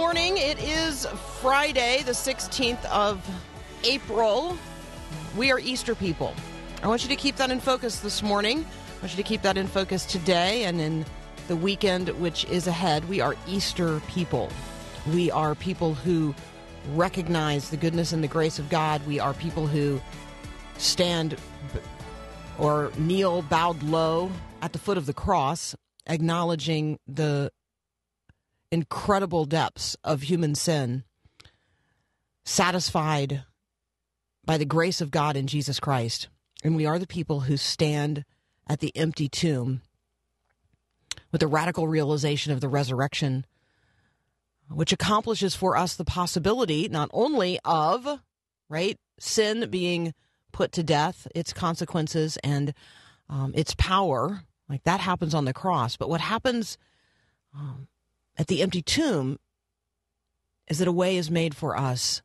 [0.00, 0.38] Morning.
[0.38, 1.04] It is
[1.42, 3.22] Friday, the 16th of
[3.84, 4.56] April.
[5.36, 6.34] We are Easter people.
[6.82, 8.60] I want you to keep that in focus this morning.
[8.60, 11.04] I want you to keep that in focus today and in
[11.48, 13.06] the weekend which is ahead.
[13.10, 14.48] We are Easter people.
[15.12, 16.34] We are people who
[16.94, 19.06] recognize the goodness and the grace of God.
[19.06, 20.00] We are people who
[20.78, 21.36] stand
[22.58, 24.32] or kneel bowed low
[24.62, 25.74] at the foot of the cross,
[26.06, 27.50] acknowledging the
[28.70, 31.04] incredible depths of human sin,
[32.44, 33.44] satisfied
[34.44, 36.28] by the grace of God in Jesus Christ.
[36.62, 38.24] And we are the people who stand
[38.68, 39.82] at the empty tomb
[41.32, 43.46] with the radical realization of the resurrection,
[44.68, 48.20] which accomplishes for us the possibility not only of,
[48.68, 50.14] right, sin being
[50.52, 52.74] put to death, its consequences, and
[53.28, 56.76] um, its power, like that happens on the cross, but what happens
[57.54, 57.88] um,
[58.40, 59.38] at the empty tomb
[60.66, 62.22] is that a way is made for us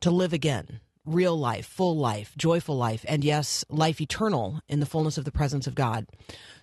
[0.00, 4.86] to live again real life, full life, joyful life, and yes, life eternal in the
[4.86, 6.06] fullness of the presence of God.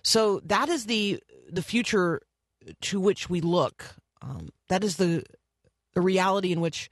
[0.02, 2.22] So that is the the future
[2.80, 3.84] to which we look.
[4.22, 5.22] Um, that is the
[5.92, 6.88] the reality in which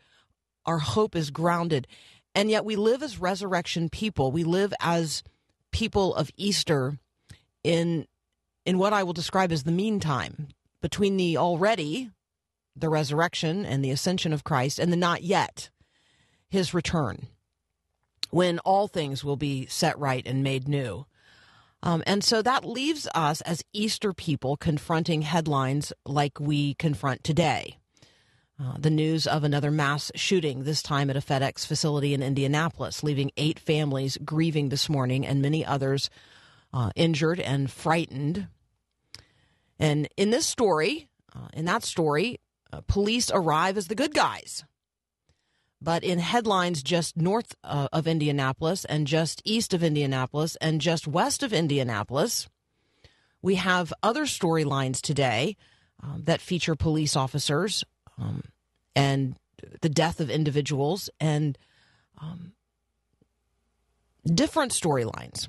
[0.67, 1.87] our hope is grounded,
[2.35, 4.33] and yet we live as resurrection people.
[4.33, 5.23] We live as
[5.71, 6.99] people of Easter
[7.65, 8.07] in
[8.67, 10.49] in what I will describe as the meantime
[10.83, 12.11] between the already,
[12.77, 15.71] the resurrection and the ascension of Christ, and the not yet,
[16.51, 17.29] his return,
[18.31, 21.07] when all things will be set right and made new.
[21.83, 27.79] Um, and so that leaves us as Easter people confronting headlines like we confront today.
[28.61, 33.03] Uh, the news of another mass shooting, this time at a FedEx facility in Indianapolis,
[33.03, 36.11] leaving eight families grieving this morning and many others
[36.73, 38.47] uh, injured and frightened.
[39.83, 42.39] And in this story, uh, in that story,
[42.73, 44.65] uh, police arrive as the good guys.
[45.81, 51.09] But in headlines just north uh, of Indianapolis and just east of Indianapolis and just
[51.09, 52.49] west of Indianapolis,
[53.43, 55.57] we have other storylines today
[56.01, 57.83] um, that feature police officers
[58.19, 58.45] um,
[58.95, 59.35] and
[59.81, 61.59] the death of individuals and
[62.21, 62.53] um,
[64.25, 65.49] different storylines.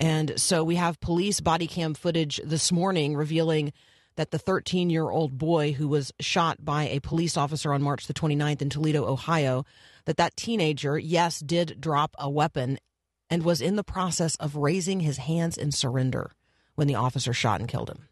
[0.00, 3.74] And so we have police body cam footage this morning revealing
[4.16, 8.06] that the 13 year old boy who was shot by a police officer on March
[8.06, 9.64] the 29th in Toledo, Ohio,
[10.06, 12.78] that that teenager, yes, did drop a weapon
[13.28, 16.32] and was in the process of raising his hands in surrender
[16.74, 18.08] when the officer shot and killed him.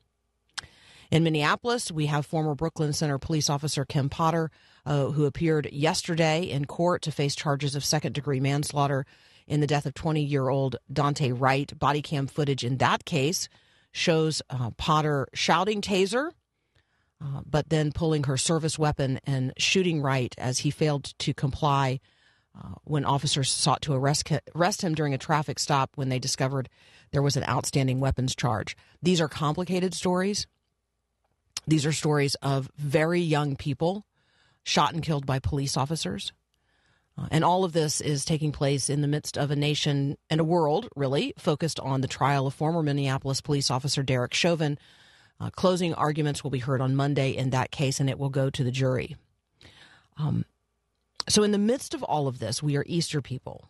[1.10, 4.50] In Minneapolis, we have former Brooklyn Center police officer Kim Potter,
[4.84, 9.06] uh, who appeared yesterday in court to face charges of second degree manslaughter
[9.48, 11.76] in the death of 20 year old Daunte Wright.
[11.76, 13.48] Body cam footage in that case
[13.90, 16.30] shows uh, Potter shouting taser,
[17.20, 21.98] uh, but then pulling her service weapon and shooting Wright as he failed to comply
[22.56, 26.68] uh, when officers sought to arrest, arrest him during a traffic stop when they discovered
[27.12, 28.76] there was an outstanding weapons charge.
[29.02, 30.46] These are complicated stories.
[31.66, 34.04] These are stories of very young people
[34.64, 36.32] shot and killed by police officers.
[37.18, 40.40] Uh, and all of this is taking place in the midst of a nation and
[40.40, 44.78] a world, really, focused on the trial of former Minneapolis police officer Derek Chauvin.
[45.40, 48.50] Uh, closing arguments will be heard on Monday in that case, and it will go
[48.50, 49.16] to the jury.
[50.16, 50.44] Um,
[51.28, 53.68] so, in the midst of all of this, we are Easter people.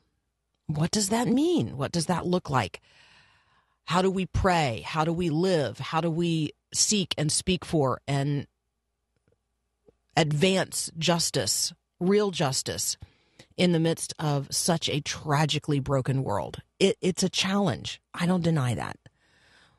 [0.67, 1.76] What does that mean?
[1.76, 2.81] What does that look like?
[3.84, 4.82] How do we pray?
[4.84, 5.78] How do we live?
[5.78, 8.46] How do we seek and speak for and
[10.17, 12.99] advance justice, real justice,
[13.58, 16.62] in the midst of such a tragically broken world?
[16.78, 18.00] It, it's a challenge.
[18.14, 18.96] I don't deny that.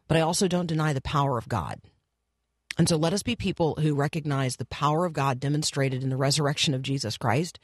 [0.08, 1.80] But I also don't deny the power of God.
[2.78, 6.18] And so let us be people who recognize the power of God demonstrated in the
[6.18, 7.60] resurrection of Jesus Christ.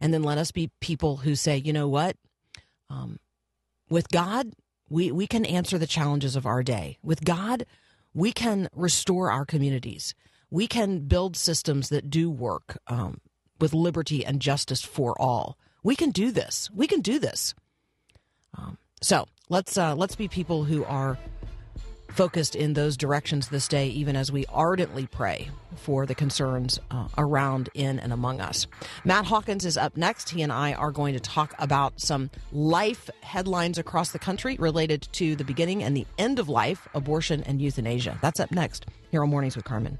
[0.00, 2.16] And then let us be people who say, you know what?
[2.88, 3.18] Um,
[3.88, 4.52] with God,
[4.88, 6.98] we, we can answer the challenges of our day.
[7.02, 7.66] With God,
[8.14, 10.14] we can restore our communities.
[10.50, 12.78] We can build systems that do work.
[12.86, 13.20] Um,
[13.60, 15.56] with liberty and justice for all.
[15.82, 16.70] We can do this.
[16.74, 17.54] We can do this.
[18.56, 21.18] Um, so let's uh, let's be people who are
[22.10, 27.08] focused in those directions this day, even as we ardently pray for the concerns uh,
[27.16, 28.66] around, in, and among us.
[29.04, 30.30] Matt Hawkins is up next.
[30.30, 35.08] He and I are going to talk about some life headlines across the country related
[35.12, 38.18] to the beginning and the end of life, abortion, and euthanasia.
[38.20, 39.98] That's up next here on Mornings with Carmen.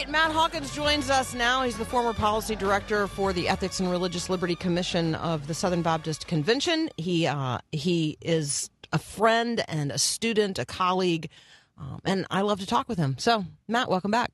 [0.00, 1.62] Right, Matt Hawkins joins us now.
[1.62, 5.82] He's the former policy director for the Ethics and Religious Liberty Commission of the Southern
[5.82, 6.88] Baptist Convention.
[6.96, 11.28] He uh, he is a friend and a student, a colleague,
[11.76, 13.16] um, and I love to talk with him.
[13.18, 14.32] So, Matt, welcome back.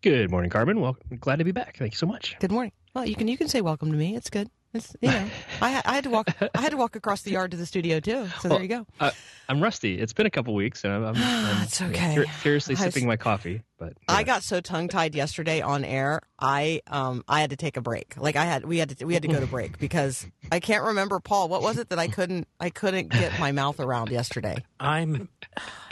[0.00, 0.80] Good morning, Carmen.
[0.80, 1.76] Well, glad to be back.
[1.76, 2.36] Thank you so much.
[2.40, 2.72] Good morning.
[2.94, 4.16] Well, you can you can say welcome to me.
[4.16, 4.48] It's good.
[4.78, 5.28] It's you know,
[5.62, 8.00] I, I had to walk I had to walk across the yard to the studio
[8.00, 8.28] too.
[8.40, 8.86] So there you go.
[8.98, 9.10] Uh,
[9.48, 9.98] I'm rusty.
[9.98, 12.14] It's been a couple weeks, and I'm, I'm, I'm It's okay.
[12.16, 13.62] fur- furiously I was- sipping my coffee.
[13.78, 16.20] But I got so tongue tied yesterday on air.
[16.38, 18.14] I um I had to take a break.
[18.16, 20.84] Like I had we had to we had to go to break because I can't
[20.84, 21.48] remember Paul.
[21.48, 24.64] What was it that I couldn't I couldn't get my mouth around yesterday?
[24.80, 25.28] I'm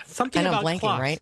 [0.06, 1.00] something I know about blanking, clocks.
[1.00, 1.21] right?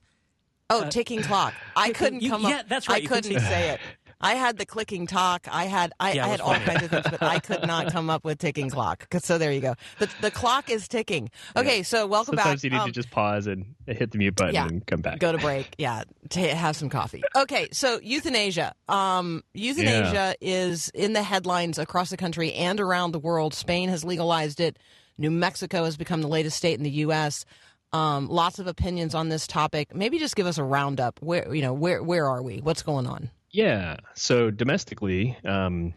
[0.71, 1.53] Oh, ticking clock.
[1.77, 2.69] I couldn't you- come yeah, up.
[2.69, 3.81] that's I right, you can couldn't say say it.
[4.21, 5.47] I had the clicking talk.
[5.51, 8.09] I had I, Yeah, I had all kinds of things, but I could not come
[8.11, 9.07] up with ticking clock.
[9.21, 9.75] So there you go.
[9.99, 11.31] The the clock is ticking.
[11.57, 12.65] Okay, so welcome Sometimes back.
[12.65, 14.67] you need Um, to just pause and hit the mute button yeah.
[14.67, 15.19] and come back.
[15.19, 15.75] Go to break.
[15.79, 17.23] Yeah, to have some coffee.
[17.37, 18.75] Okay, so euthanasia.
[18.89, 23.55] Um, euthanasia is in the headlines across the country and around the world.
[23.55, 24.79] Spain has legalized it.
[25.19, 27.45] New Mexico has become the latest state in the U.S.
[27.93, 29.95] Um, lots of opinions on this topic.
[29.95, 31.21] Maybe just give us a roundup.
[31.23, 32.59] Where you know where where are we?
[32.59, 33.31] What's going on?
[33.55, 33.99] Yeah.
[34.15, 35.95] So domestically, um,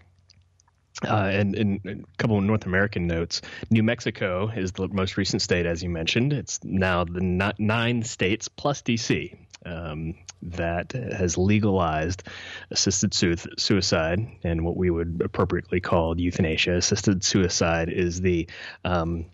[1.04, 3.42] uh, and, and a couple of North American notes.
[3.71, 6.33] New Mexico is the most recent state, as you mentioned.
[6.33, 12.24] It's now the nine states plus DC um, that has legalized
[12.69, 16.75] assisted sui- suicide and what we would appropriately call euthanasia.
[16.75, 18.48] Assisted suicide is the
[18.86, 19.25] um,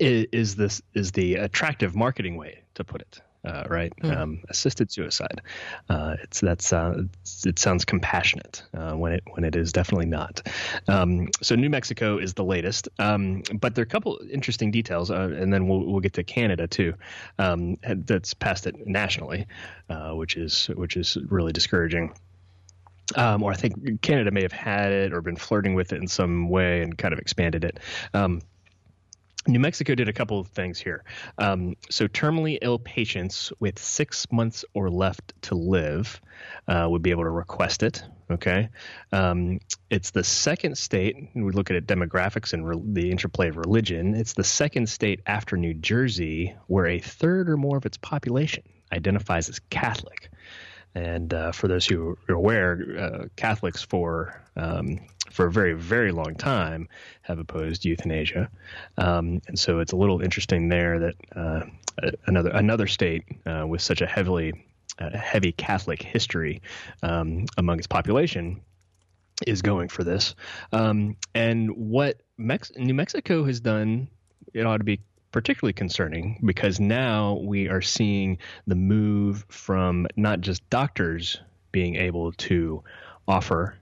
[0.00, 3.92] is this is the attractive marketing way to put it uh, right?
[4.02, 5.40] Um, assisted suicide.
[5.88, 7.04] Uh, it's that's uh,
[7.44, 10.46] it sounds compassionate uh, when it when it is definitely not.
[10.88, 12.88] Um, so New Mexico is the latest.
[12.98, 16.24] Um, but there are a couple interesting details uh, and then we'll, we'll get to
[16.24, 16.94] Canada too
[17.38, 19.46] um, that's passed it nationally
[19.88, 22.12] uh, which is which is really discouraging.
[23.14, 26.08] Um, or I think Canada may have had it or been flirting with it in
[26.08, 27.78] some way and kind of expanded it.
[28.12, 28.42] Um,
[29.46, 31.04] New Mexico did a couple of things here.
[31.38, 36.20] Um, so, terminally ill patients with six months or left to live
[36.68, 38.02] uh, would be able to request it.
[38.30, 38.70] Okay.
[39.12, 43.56] Um, it's the second state, we look at it demographics and re- the interplay of
[43.56, 44.14] religion.
[44.14, 48.64] It's the second state after New Jersey where a third or more of its population
[48.92, 50.30] identifies as Catholic.
[50.94, 55.00] And uh, for those who are aware, uh, Catholics for um,
[55.30, 56.88] for a very very long time
[57.22, 58.50] have opposed euthanasia,
[58.98, 61.60] um, and so it's a little interesting there that uh,
[62.26, 64.52] another another state uh, with such a heavily
[64.98, 66.62] uh, heavy Catholic history
[67.02, 68.60] um, among its population
[69.46, 70.34] is going for this.
[70.72, 74.08] Um, and what Mex- New Mexico has done,
[74.54, 75.00] it ought to be
[75.32, 81.38] particularly concerning because now we are seeing the move from not just doctors
[81.72, 82.82] being able to
[83.28, 83.76] offer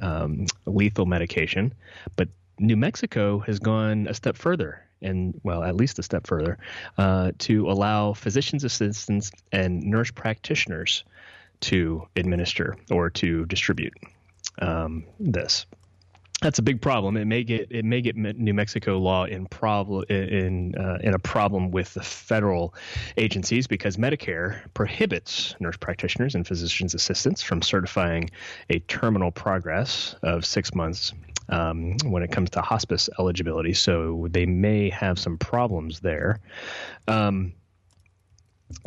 [0.00, 1.72] um, lethal medication,
[2.16, 4.80] but New Mexico has gone a step further.
[5.02, 6.56] And well, at least a step further,
[6.96, 11.04] uh, to allow physician's assistants and nurse practitioners
[11.60, 13.92] to administer or to distribute
[14.60, 15.66] um, this.
[16.44, 17.16] That's a big problem.
[17.16, 21.18] It may get it may get New Mexico law in problem in uh, in a
[21.18, 22.74] problem with the federal
[23.16, 28.28] agencies because Medicare prohibits nurse practitioners and physicians assistants from certifying
[28.68, 31.14] a terminal progress of six months
[31.48, 33.72] um, when it comes to hospice eligibility.
[33.72, 36.40] So they may have some problems there.
[37.08, 37.54] Um,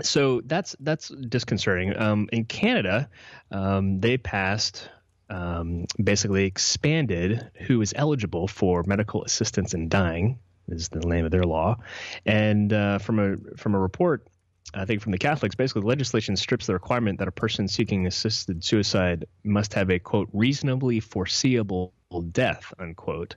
[0.04, 1.98] so that's that's disconcerting.
[1.98, 3.10] Um, in Canada,
[3.50, 4.92] um, they passed
[5.30, 11.32] um, basically expanded who is eligible for medical assistance in dying is the name of
[11.32, 11.78] their law,
[12.26, 14.28] and uh, from a from a report.
[14.74, 18.06] I think from the Catholics, basically, the legislation strips the requirement that a person seeking
[18.06, 21.94] assisted suicide must have a quote reasonably foreseeable
[22.32, 23.36] death unquote,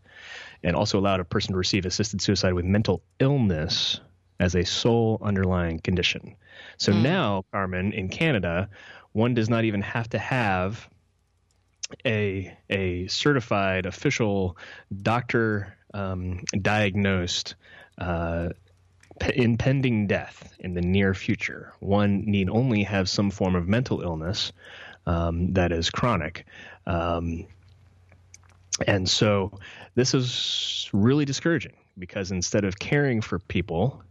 [0.64, 4.00] and also allowed a person to receive assisted suicide with mental illness
[4.40, 6.34] as a sole underlying condition.
[6.78, 7.02] So Hmm.
[7.02, 8.68] now, Carmen, in Canada,
[9.12, 10.88] one does not even have to have
[12.06, 14.56] a a certified official
[15.02, 17.54] doctor um, diagnosed
[17.98, 18.50] uh,
[19.18, 21.72] p- impending death in the near future.
[21.80, 24.52] One need only have some form of mental illness
[25.06, 26.46] um, that is chronic.
[26.86, 27.46] Um,
[28.86, 29.58] and so
[29.94, 34.02] this is really discouraging because instead of caring for people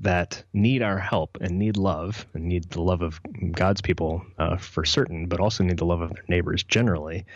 [0.00, 3.20] that need our help and need love and need the love of
[3.52, 7.26] God's people uh, for certain, but also need the love of their neighbors generally,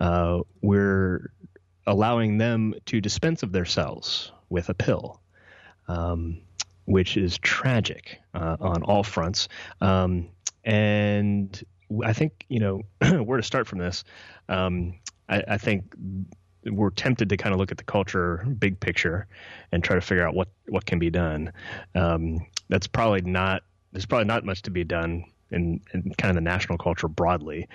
[0.00, 1.32] uh, we're
[1.86, 5.20] allowing them to dispense of themselves with a pill,
[5.88, 6.40] um,
[6.84, 9.48] which is tragic uh, on all fronts.
[9.80, 10.28] Um,
[10.64, 11.62] and
[12.04, 12.82] I think, you know,
[13.24, 14.04] where to start from this,
[14.48, 15.94] um, I, I think
[16.70, 19.26] we're tempted to kind of look at the culture big picture
[19.72, 21.52] and try to figure out what what can be done.
[21.94, 26.34] Um, that's probably not there's probably not much to be done in, in kind of
[26.34, 27.68] the national culture broadly,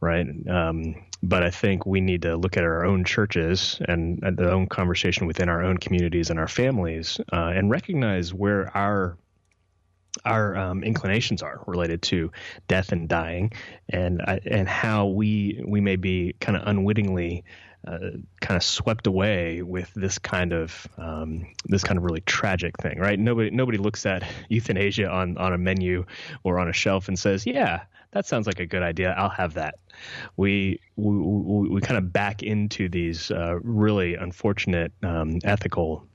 [0.00, 0.26] right?
[0.48, 4.66] Um, but I think we need to look at our own churches and, the own
[4.66, 9.16] conversation within our own communities and our families, uh, and recognize where our
[10.26, 12.30] our um, inclinations are related to
[12.68, 13.50] death and dying,
[13.88, 17.44] and uh, and how we we may be kind of unwittingly
[17.84, 22.98] kind of swept away with this kind of um, this kind of really tragic thing,
[22.98, 23.18] right?
[23.18, 26.04] Nobody nobody looks at euthanasia on on a menu
[26.44, 29.12] or on a shelf and says, "Yeah, that sounds like a good idea.
[29.12, 29.76] I'll have that."
[30.36, 36.06] We we, we, we kind of back into these uh, really unfortunate um, ethical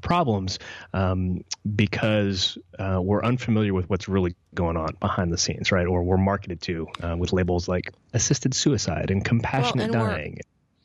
[0.00, 0.58] problems
[0.92, 1.44] um,
[1.76, 5.86] because uh, we're unfamiliar with what's really going on behind the scenes, right?
[5.86, 10.38] Or we're marketed to uh, with labels like assisted suicide and compassionate and we're- dying.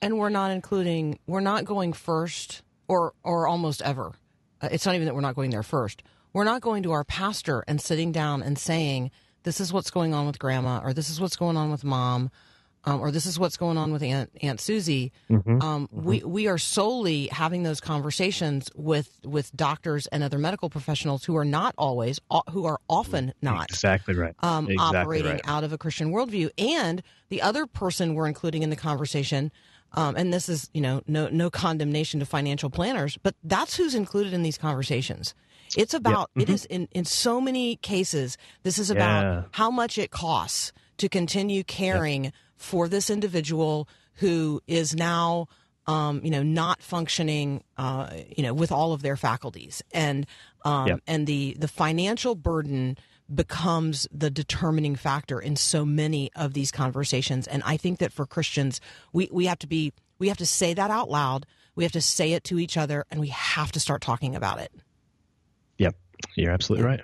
[0.03, 4.13] And we're not including we're not going first or or almost ever
[4.61, 7.03] Uh, it's not even that we're not going there first we're not going to our
[7.03, 9.11] pastor and sitting down and saying
[9.43, 12.29] this is what's going on with grandma or this is what's going on with mom
[12.85, 15.11] um, or this is what's going on with aunt aunt susie
[15.61, 21.23] um, we we are solely having those conversations with with doctors and other medical professionals
[21.23, 22.19] who are not always
[22.51, 24.35] who are often not Exactly right.
[24.39, 25.41] um, exactly operating right.
[25.47, 26.49] out of a Christian worldview.
[26.57, 29.51] And the other person we're including in the conversation,
[29.93, 33.95] um, and this is you know no no condemnation to financial planners, but that's who's
[33.95, 35.33] included in these conversations.
[35.77, 38.37] It's about it is in in so many cases.
[38.63, 39.39] This is about Mm-hmm.
[39.41, 39.47] Yeah.
[39.51, 45.47] how much it costs to continue caring for this individual who is now
[45.87, 50.25] um, you know not functioning uh, you know with all of their faculties and
[50.63, 52.97] um, and the the financial burden
[53.33, 57.47] becomes the determining factor in so many of these conversations.
[57.47, 58.81] And i think that for christians
[59.13, 61.45] we, we have to be we have to say that out loud.
[61.75, 64.59] We have to say it to each other and we have to start talking about
[64.59, 64.71] it.
[65.79, 65.95] Yep,
[66.35, 67.01] you're absolutely right.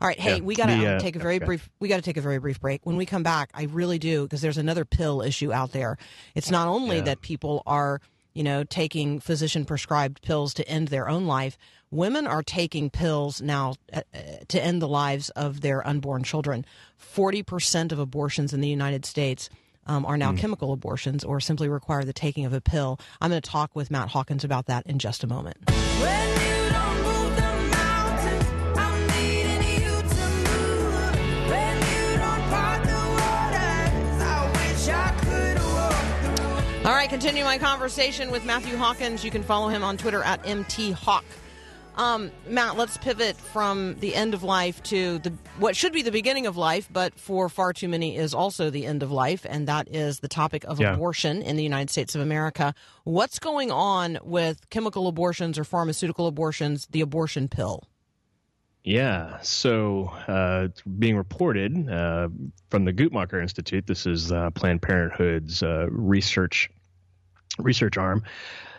[0.00, 0.18] all right.
[0.18, 1.44] Hey Yeah, we gotta the, um, uh, take a very okay.
[1.44, 2.80] brief we gotta take a very brief break.
[2.84, 5.98] When we come back i really do because there's another pill issue out there.
[6.34, 7.02] It's not only Yeah.
[7.02, 8.00] that people are
[8.32, 11.58] you know taking physician prescribed pills to end their own life
[11.90, 14.18] women are taking pills now uh, uh,
[14.48, 16.64] to end the lives of their unborn children
[17.00, 19.48] 40% of abortions in the united states
[19.86, 23.40] um, are now chemical abortions or simply require the taking of a pill i'm going
[23.42, 27.36] to talk with matt hawkins about that in just a moment When you don't move
[27.36, 31.50] the mountains, I'm needing you to move.
[31.50, 36.88] When you don't part the waters, I wish I could walk through.
[36.88, 39.24] All right, continue my conversation with Matthew Hawkins.
[39.24, 41.24] You can follow him on Twitter at mthawk.
[42.00, 46.10] Um, Matt, let's pivot from the end of life to the what should be the
[46.10, 49.68] beginning of life, but for far too many is also the end of life, and
[49.68, 50.94] that is the topic of Yeah.
[50.94, 52.72] abortion in the United States of America.
[53.04, 57.84] What's going on with chemical abortions or pharmaceutical abortions, the abortion pill?
[58.82, 62.30] Yeah, so uh, it's being reported uh,
[62.70, 63.86] from the Guttmacher Institute.
[63.86, 66.70] This is uh, Planned Parenthood's uh, research
[67.58, 68.22] research arm.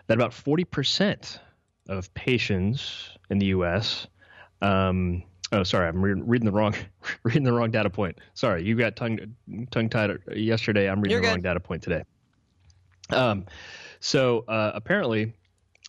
[0.08, 1.40] That about forty percent
[1.88, 4.06] of patients in the U.S.
[4.62, 6.76] Um, oh, sorry, I'm re- reading the wrong
[7.24, 8.20] reading the wrong data point.
[8.36, 9.36] Sorry, you got tongue
[9.72, 10.88] tongue tied yesterday.
[10.88, 11.32] I'm reading You're the good.
[11.32, 12.04] wrong data point today.
[13.10, 13.46] Um,
[14.00, 15.34] so uh, apparently,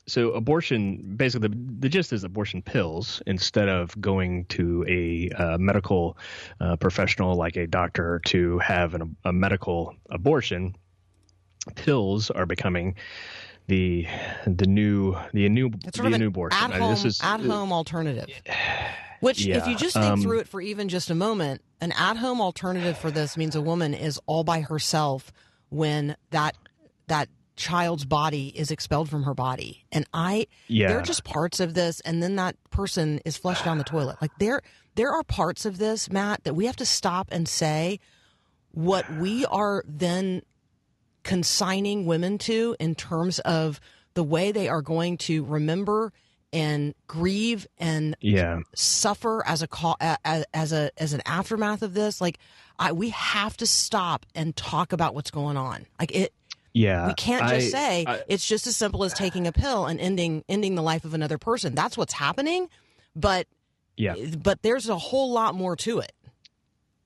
[0.07, 5.59] so abortion basically the, the gist is abortion pills instead of going to a uh,
[5.59, 6.17] medical
[6.61, 10.77] uh, professional like a doctor to have an, a medical abortion.
[11.77, 12.97] Pills are becoming
[13.69, 14.07] the
[14.47, 16.59] the new the new It's the sort of new abortion.
[16.63, 18.29] at I mean, home this is at home alternative.
[19.21, 22.17] Which, if you just think um, through it for even just a moment, an at
[22.17, 25.33] home alternative for this means a woman is all by herself
[25.69, 26.57] when that
[27.07, 29.85] that child's body is expelled from her body.
[29.93, 30.89] And I, Yeah.
[30.89, 34.17] there are just parts of this, and then that person is flushed down the toilet.
[34.21, 34.61] Like there,
[34.97, 38.01] there are parts of this, Matt, that we have to stop and say
[38.73, 40.43] what we are then
[41.23, 43.81] consigning women to in terms of
[44.15, 46.13] the way they are going to remember
[46.53, 48.61] and grieve and Yeah.
[48.75, 49.69] suffer as a
[50.25, 52.39] as, as a as an aftermath of this like
[52.79, 56.35] I, we have to stop and talk about what's going on like it
[56.75, 57.07] Yeah.
[57.07, 59.99] we can't just I- say I- it's just as simple as taking a pill and
[59.99, 62.69] ending ending the life of another person that's what's happening
[63.17, 63.47] but
[63.97, 64.15] yeah.
[64.43, 66.13] but there's a whole lot more to it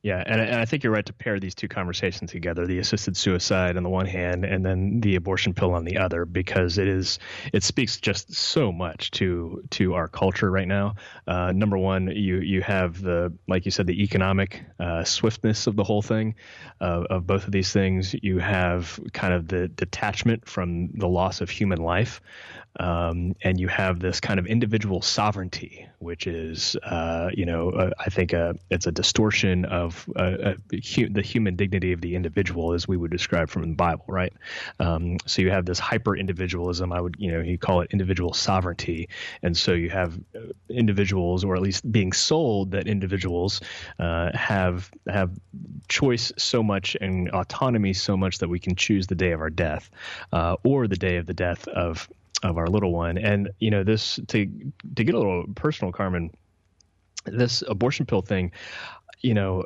[0.03, 2.79] Yeah, and, I- and I think you're right to pair these two conversations together: the
[2.79, 6.79] assisted suicide on the one hand, and then the abortion pill on the other, because
[6.79, 7.19] it is
[7.53, 10.95] it speaks just so much to to our culture right now.
[11.26, 15.75] Uh, number one, you you have the like you said the economic uh, swiftness of
[15.75, 16.37] the whole thing,
[16.81, 18.15] uh, of both of these things.
[18.23, 22.21] You have kind of the detachment from the loss of human life.
[22.78, 27.90] Um, and you have this kind of individual sovereignty, which is, uh, you know, uh,
[27.99, 30.54] I think uh, it's a distortion of uh, uh,
[30.95, 34.33] hu- the human dignity of the individual, as we would describe from the Bible, right?
[34.78, 36.92] Um, so you have this hyper individualism.
[36.92, 39.09] I would, you know, you call it individual sovereignty,
[39.42, 43.61] and so you have uh, individuals, or at least being sold that individuals
[43.99, 45.30] have have
[45.88, 49.50] choice so much and autonomy so much that we can choose the day of our
[49.50, 49.88] death,
[50.64, 52.09] or the day of the death of
[52.43, 53.19] of our little one.
[53.19, 54.47] And you know, this to
[54.95, 56.31] to get a little personal, Carmen,
[57.25, 58.52] this abortion pill thing,
[59.21, 59.64] you know,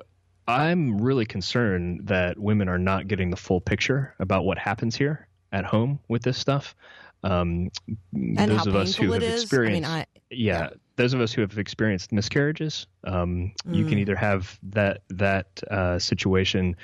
[0.48, 5.28] I'm really concerned that women are not getting the full picture about what happens here
[5.52, 6.74] at home with this stuff.
[7.22, 7.70] Um,
[8.14, 10.70] and those of us who have is experienced, i mean i yeah,
[11.00, 14.00] those of us who have experienced miscarriages, um, you can Mm.
[14.02, 16.76] either have that that uh, situation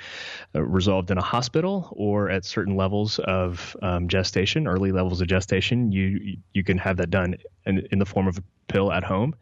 [0.55, 5.27] uh, resolved in a hospital or at certain levels of um, gestation, early levels of
[5.27, 5.91] gestation.
[5.91, 7.35] You you can have that done
[7.67, 9.35] in, in the form of a pill at home.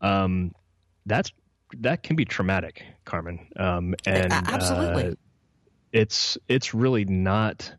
[0.00, 0.52] Um,
[1.04, 1.30] that's
[1.80, 3.48] that can be traumatic, Carmen.
[3.56, 5.08] Um, and absolutely.
[5.10, 5.14] uh,
[5.92, 7.70] it's it's really not.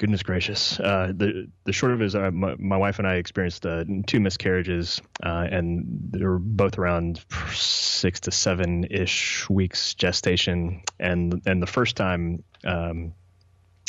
[0.00, 0.80] Goodness gracious!
[0.80, 3.84] Uh, the the short of it is, uh, my, my wife and I experienced uh,
[4.06, 10.80] two miscarriages, uh, and they were both around six to seven ish weeks gestation.
[10.98, 13.12] And and the first time, um,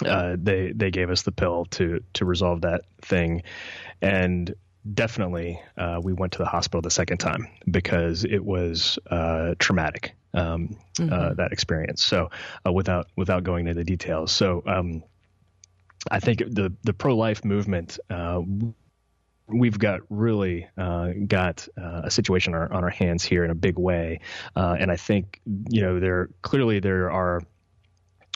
[0.06, 3.44] uh, they they gave us the pill to to resolve that thing,
[4.02, 4.54] and
[4.94, 10.14] definitely uh, we went to the hospital the second time because it was uh, traumatic.
[10.34, 12.04] Um, uh, that experience.
[12.04, 12.32] So
[12.66, 14.62] uh, without without going into the details, so.
[14.68, 15.04] Um,
[16.10, 18.00] I think the the pro life movement.
[18.10, 18.42] Uh,
[19.48, 23.52] we've got really uh, got uh, a situation on our, on our hands here in
[23.52, 24.22] a big way,
[24.56, 27.42] uh, and I think you know there clearly there are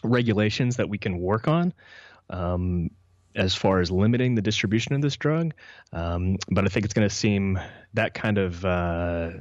[0.04, 1.73] regulations that we can work on.
[2.30, 2.91] Um,
[3.36, 5.54] as far as limiting the distribution of this drug,
[5.91, 7.60] um, but I think it's going to seem
[7.93, 9.32] that kind of uh,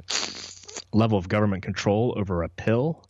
[0.91, 3.05] level of government control over a pill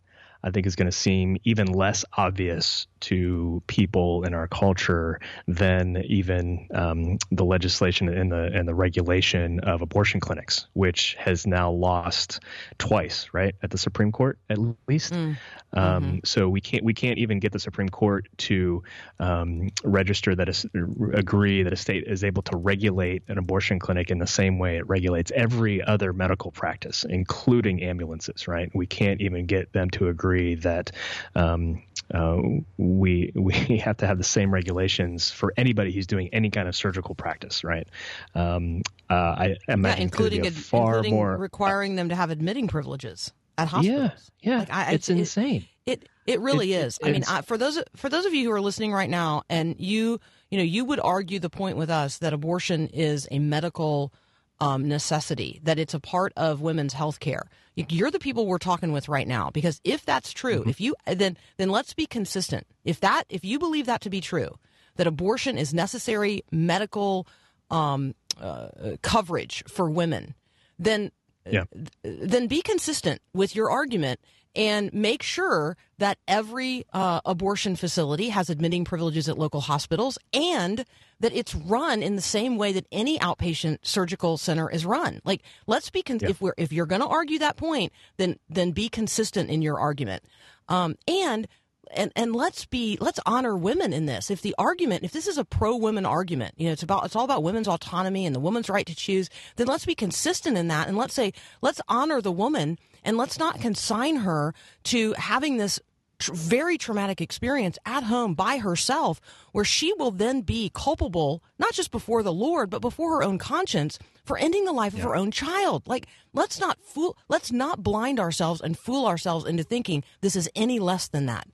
[0.45, 5.97] I think is going to seem even less obvious to people in our culture than
[6.05, 11.71] even um, the legislation and the and the regulation of abortion clinics, which has now
[11.71, 12.41] lost
[12.77, 15.13] twice, right, at the Supreme Court at least.
[15.13, 18.83] Um, So we can't we can't even get the Supreme Court to
[19.19, 20.65] um, register that is,
[21.13, 24.77] agree that a state is able to regulate an abortion clinic in the same way
[24.77, 28.47] it regulates every other medical practice, including ambulances.
[28.47, 28.69] Right?
[28.75, 30.91] We can't even get them to agree that
[31.35, 31.81] um,
[32.13, 32.37] uh,
[32.77, 36.75] we we have to have the same regulations for anybody who's doing any kind of
[36.75, 37.63] surgical practice.
[37.63, 37.87] Right?
[38.35, 42.67] Um, uh, I imagine be including ad- far including more requiring them to have admitting
[42.67, 45.65] privileges at hospitals yeah yeah Like, I- I- it's it- insane.
[45.85, 46.97] It it really It- is.
[46.97, 49.43] it- I mean, I, for those for those of you who are listening right now,
[49.49, 50.19] and you
[50.49, 54.11] you know you would argue the point with us that abortion is a medical
[54.59, 57.43] um, necessity, that it's a part of women's health care.
[57.75, 60.69] You're the people we're talking with right now because if that's true, Mm-hmm.
[60.69, 62.65] if you then then let's be consistent.
[62.85, 64.51] If that if you believe that to be true,
[64.95, 67.27] that abortion is necessary medical
[67.69, 68.69] um, uh,
[69.01, 70.35] coverage for women,
[70.79, 71.11] then
[71.51, 71.65] Yeah.
[72.03, 74.19] then be consistent with your argument
[74.55, 80.85] and make sure that every uh, abortion facility has admitting privileges at local hospitals and
[81.19, 85.21] that it's run in the same way that any outpatient surgical center is run.
[85.23, 88.71] Like, let's be con- if we're if you're going to argue that point, then then
[88.71, 90.23] be consistent in your argument,
[90.67, 91.47] um, and
[91.91, 94.29] and and let's be let's honor women in this.
[94.29, 97.15] If the argument, if this is a pro women argument, you know, it's about it's
[97.15, 99.29] all about women's autonomy and the woman's right to choose.
[99.55, 103.39] Then let's be consistent in that, and let's say let's honor the woman, and let's
[103.39, 104.53] not consign her
[104.85, 105.79] to having this
[106.19, 109.19] tr- very traumatic experience at home by herself,
[109.51, 113.37] where she will then be culpable, not just before the Lord, but before her own
[113.37, 115.87] conscience for ending the life of her own child.
[115.87, 120.49] Like, let's not fool, let's not blind ourselves and fool ourselves into thinking this is
[120.55, 121.47] any less than that.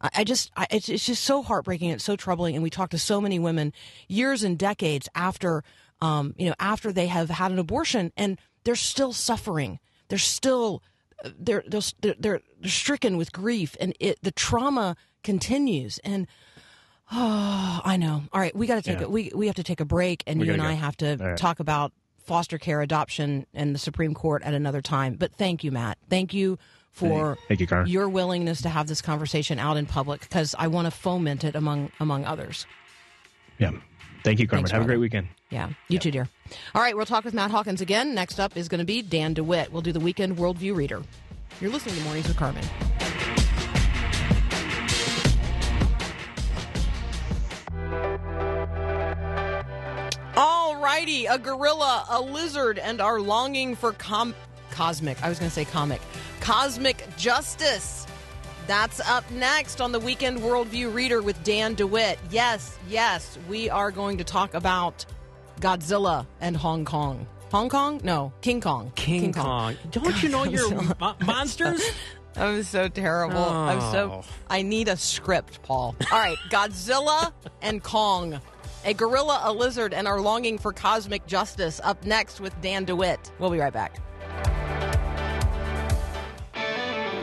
[0.00, 1.90] I I just, I, it's, it's just so heartbreaking.
[1.90, 2.54] It's so troubling.
[2.54, 3.72] And we talk to so many women
[4.08, 5.64] years and decades after,
[6.00, 9.78] um, you know, after they have had an abortion and they're still suffering.
[10.08, 10.82] They're still,
[11.38, 15.98] they're, they're, they're, they're stricken with grief and it, the trauma continues.
[16.04, 16.26] And,
[17.12, 18.22] oh, I know.
[18.32, 18.54] All right.
[18.54, 19.04] We got to take Yeah.
[19.04, 19.10] it.
[19.10, 21.16] We, we have to take a break and We you and gotta I have to
[21.18, 21.36] right.
[21.36, 21.92] talk about
[22.24, 25.16] foster care adoption and the Supreme Court at another time.
[25.16, 25.98] But thank you, Matt.
[26.08, 26.58] Thank you
[26.90, 27.90] for Thank you, Carmen.
[27.90, 31.54] your willingness to have this conversation out in public because I want to foment it
[31.56, 32.66] among among others.
[33.58, 33.72] Yeah.
[34.22, 34.62] Thank you, Carmen.
[34.64, 35.28] Thanks, Have a great weekend.
[35.54, 36.28] Yeah, you too, dear.
[36.74, 38.12] All right, we'll talk with Matt Hawkins again.
[38.12, 39.70] Next up is going to be Dan DeWitt.
[39.70, 41.00] We'll do the weekend worldview reader.
[41.60, 42.64] You're listening to Mornings with Carmen.
[50.36, 54.34] All righty, a gorilla, a lizard, and our longing for com-
[54.72, 55.22] cosmic.
[55.22, 56.00] I was going to say comic.
[56.40, 58.08] Cosmic justice.
[58.66, 62.18] That's up next on the Weekend Worldview Reader with Dan DeWitt.
[62.32, 65.06] Yes, yes, we are going to talk about
[65.60, 67.26] Godzilla and Hong Kong.
[67.50, 68.00] Hong Kong?
[68.02, 68.92] No, King Kong.
[68.96, 69.76] King, Kong.
[69.90, 71.82] Don't you know your mo- monsters?
[72.36, 73.44] I'm so terrible.
[73.44, 74.24] I'm so.
[74.24, 74.24] Oh.
[74.50, 75.94] I need a script, Paul.
[76.10, 78.40] All right, Godzilla and Kong.
[78.84, 81.80] A gorilla, a lizard, and our longing for cosmic justice.
[81.84, 83.30] Up next with Dan DeWitt.
[83.38, 83.98] We'll be right back.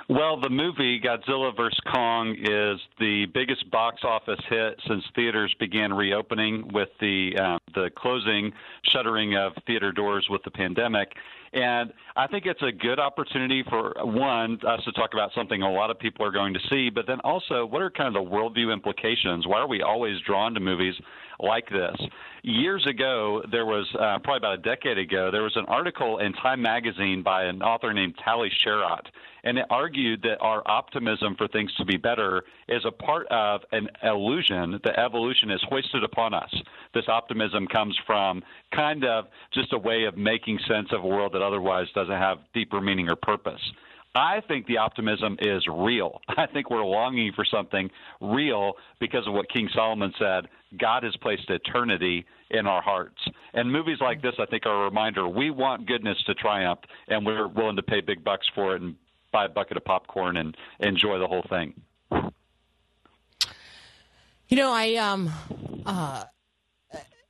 [0.08, 1.78] Well, the movie Godzilla vs.
[1.90, 7.90] Kong is the biggest box office hit since theaters began reopening with the uh, the
[7.96, 8.52] closing,
[8.84, 11.14] shuttering of theater doors with the pandemic.
[11.52, 15.70] And I think it's a good opportunity for one us to talk about something a
[15.70, 18.30] lot of people are going to see, but then also what are kind of the
[18.30, 19.46] worldview implications?
[19.46, 20.94] Why are we always drawn to movies
[21.42, 21.96] like this?
[22.42, 26.32] Years ago, there was uh, probably about a decade ago, there was an article in
[26.32, 29.06] Time magazine by an author named Tali Sharot,
[29.44, 33.60] and it argued that our optimism for things to be better is a part of
[33.72, 36.52] an illusion that evolution is hoisted upon us.
[36.94, 38.42] This optimism comes from
[38.74, 42.38] kind of just a way of making sense of a world that otherwise doesn't have
[42.54, 43.60] deeper meaning or purpose.
[44.14, 46.20] I think the optimism is real.
[46.28, 50.48] I think we're longing for something real because of what King Solomon said
[50.78, 53.18] God has placed eternity in our hearts.
[53.54, 57.24] And movies like this, I think, are a reminder we want goodness to triumph, and
[57.24, 58.96] we're willing to pay big bucks for it and
[59.32, 61.74] buy a bucket of popcorn and enjoy the whole thing.
[64.48, 65.30] You know, I um
[65.86, 66.24] uh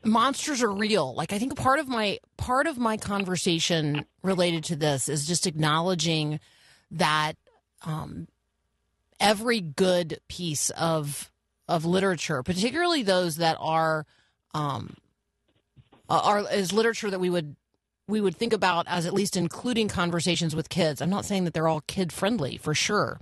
[0.04, 1.14] monsters are real.
[1.14, 5.46] Like I think part of my part of my conversation related to this is just
[5.46, 6.40] acknowledging
[6.92, 7.36] that
[7.84, 8.28] um
[9.18, 11.30] every good piece of
[11.68, 14.06] of literature, particularly those that are
[14.54, 14.96] um
[16.08, 17.56] are is literature that we would
[18.08, 21.00] we would think about as at least including conversations with kids.
[21.00, 23.20] I'm not saying that they're all kid friendly for sure,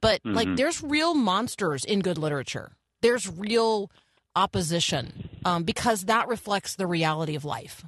[0.00, 0.56] but like Mhm.
[0.56, 2.72] there's real monsters in good literature.
[3.02, 3.90] There's real
[4.36, 7.84] opposition um, because that reflects the reality of life.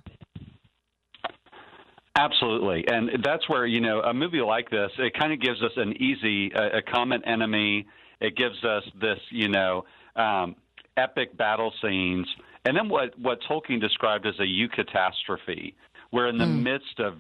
[2.15, 5.73] Absolutely, and that's where you know a movie like this it kind of gives us
[5.77, 7.87] an easy, a, a common enemy.
[8.21, 10.55] It gives us this, you know, um,
[10.97, 12.27] epic battle scenes,
[12.67, 15.75] and then what what Tolkien described as a eucatastrophe,
[16.11, 17.15] where in the midst of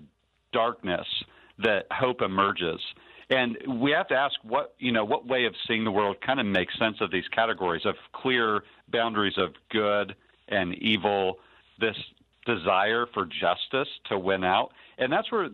[0.52, 1.06] darkness
[1.58, 2.80] that hope emerges.
[3.30, 6.38] And we have to ask what you know what way of seeing the world kind
[6.38, 10.14] of makes sense of these categories of clear boundaries of good
[10.48, 11.38] and evil,
[11.80, 11.96] this
[12.46, 15.48] desire for justice to win out, and that's where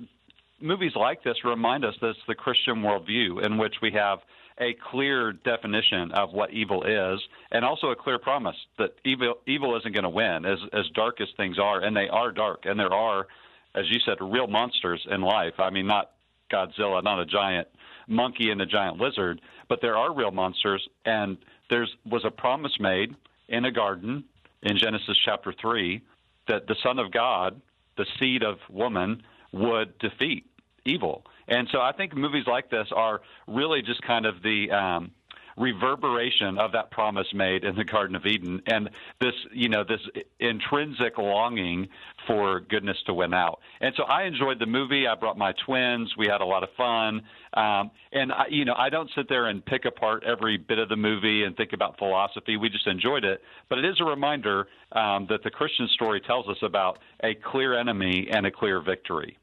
[0.61, 4.20] movies like this remind us that it's the Christian worldview in which we have
[4.61, 7.20] a clear definition of what evil is,
[7.53, 11.20] and also a clear promise that evil evil isn't going to win, as as dark
[11.20, 13.27] as things are, and they are dark, and there are,
[13.74, 15.55] as you said, real monsters in life.
[15.59, 16.11] I mean, not
[16.53, 17.68] Godzilla, not a giant
[18.09, 21.37] monkey and a giant lizard, but there are real monsters, and
[21.70, 23.14] there's was a promise made
[23.48, 24.24] in a garden
[24.62, 26.03] in Genesis chapter three
[26.48, 27.61] that the Son of God,
[27.96, 30.46] the seed of woman, would defeat
[30.84, 31.24] evil.
[31.48, 35.11] And so I think movies like this are really just kind of the um,
[35.58, 38.90] reverberation of that promise made in the Garden of Eden, and
[39.20, 40.00] this, you know, this
[40.40, 41.88] intrinsic longing
[42.26, 43.60] for goodness to win out.
[43.80, 45.06] And so I enjoyed the movie.
[45.06, 46.14] I brought my twins.
[46.16, 47.22] We had a lot of fun.
[47.54, 50.88] Um, and I, you know, I don't sit there and pick apart every bit of
[50.88, 52.56] the movie and think about philosophy.
[52.56, 53.42] We just enjoyed it.
[53.68, 57.78] But it is a reminder um, that the Christian story tells us about a clear
[57.78, 59.38] enemy and a clear victory.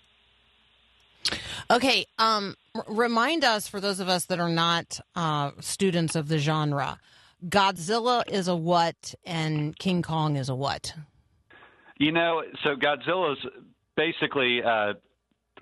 [1.72, 6.28] Okay, um, r- remind us for those of us that are not uh, students of
[6.28, 7.00] the genre,
[7.48, 10.94] Godzilla is a what and King Kong is a what?
[11.98, 13.40] You know, so Godzilla's
[13.96, 14.94] basically uh,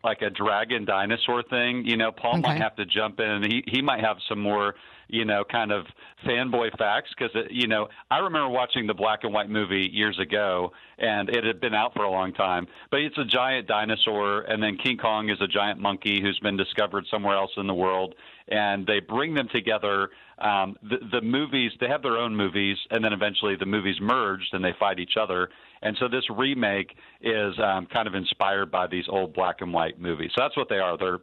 [0.03, 1.85] like a dragon dinosaur thing.
[1.85, 4.75] You know, Paul might have to jump in, and he he might have some more,
[5.13, 5.85] you know, kind of
[6.25, 10.71] fanboy facts because you know I remember watching the black and white movie years ago,
[10.97, 12.65] and it had been out for a long time.
[12.89, 16.57] But it's a giant dinosaur, and then King Kong is a giant monkey who's been
[16.57, 18.15] discovered somewhere else in the world,
[18.47, 20.09] and they bring them together.
[20.39, 24.49] Um, the, the movies they have their own movies, and then eventually the movies merged
[24.53, 25.49] and they fight each other.
[25.83, 29.99] And so this remake is um, kind of inspired by these old black and white
[29.99, 30.31] movies.
[30.33, 30.97] So that's what they are.
[30.97, 31.19] They're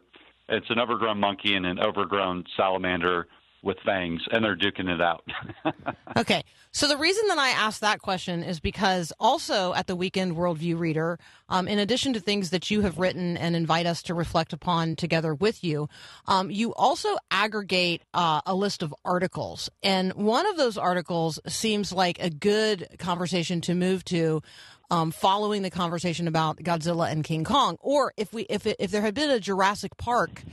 [0.47, 3.27] it's an overgrown monkey and an overgrown salamander
[3.63, 5.23] with fangs, and they're duking it out.
[6.17, 6.43] Okay,
[6.73, 10.77] so the reason that I asked that question is because also at the Weekend Worldview
[10.77, 14.51] Reader, um, in addition to things that you have written and invite us to reflect
[14.51, 15.87] upon together with you,
[16.27, 19.69] um, you also aggregate uh, a list of articles.
[19.81, 24.41] And one of those articles seems like a good conversation to move to.
[24.89, 28.91] Um, following the conversation about Godzilla and King Kong, or if we if it, if
[28.91, 30.43] there had been a Jurassic Park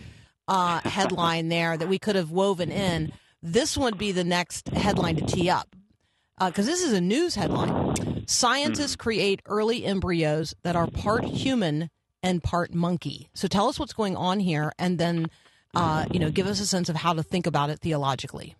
[0.48, 5.16] uh, headline there that we could have woven in, this would be the next headline
[5.16, 5.76] to tee up.
[6.44, 8.26] Because this is a news headline.
[8.26, 11.90] Scientists create early embryos that are part human
[12.22, 13.28] and part monkey.
[13.34, 15.30] So tell us what's going on here, and then
[15.74, 18.54] uh, you know give us a sense of how to think about it theologically.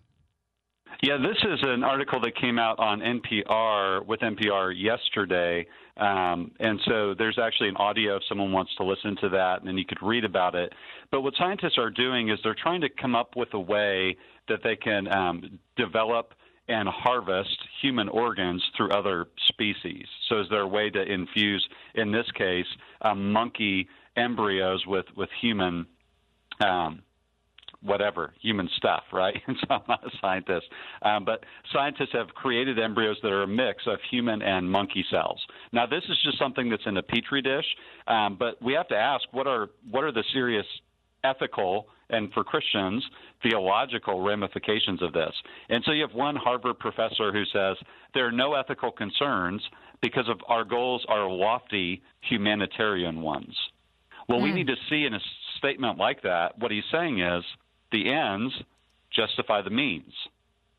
[1.01, 5.65] Yeah, this is an article that came out on NPR with NPR yesterday.
[5.95, 9.67] Um, and so there's actually an audio if someone wants to listen to that, and
[9.67, 10.73] then you could read about it.
[11.09, 14.17] But what scientists are doing is they're trying to come up with a way
[14.49, 16.33] that they can um, develop
[16.67, 20.05] and harvest human organs through other species.
[20.27, 22.67] So, is there a way to infuse, in this case,
[23.01, 25.87] um, monkey embryos with with human
[26.59, 27.01] um,
[27.81, 29.35] whatever human stuff, right?
[29.47, 30.67] And so I'm not a scientist,
[31.01, 35.41] um, but scientists have created embryos that are a mix of human and monkey cells.
[35.71, 37.65] Now, this is just something that's in a petri dish,
[38.07, 40.65] um, but we have to ask what are what are the serious
[41.23, 43.05] ethical and for Christians
[43.43, 45.33] theological ramifications of this.
[45.69, 47.77] And so you have one Harvard professor who says
[48.13, 49.61] there are no ethical concerns
[50.01, 53.55] because of our goals are lofty humanitarian ones.
[54.27, 55.19] Well, we need to see in a
[55.57, 57.43] statement like that, what he's saying is
[57.91, 58.53] the ends
[59.11, 60.13] justify the means.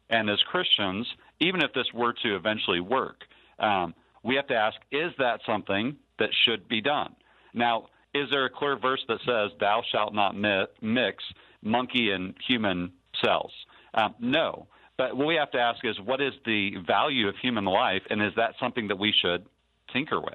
[0.09, 1.07] And as Christians,
[1.40, 3.23] even if this were to eventually work,
[3.59, 7.14] um, we have to ask is that something that should be done?
[7.55, 11.25] Now, is there a clear verse that says, Thou shalt not mix
[11.62, 12.92] monkey and human
[13.25, 13.53] cells?
[13.94, 14.66] Um, no.
[14.96, 18.20] But what we have to ask is, what is the value of human life, and
[18.20, 19.46] is that something that we should
[19.92, 20.35] tinker with?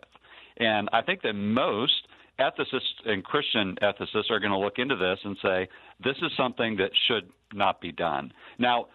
[0.57, 2.07] And I think that most
[2.39, 5.67] ethicists and Christian ethicists are going to look into this and say,
[6.04, 8.32] this is something that should not be done.
[8.60, 8.88] Now,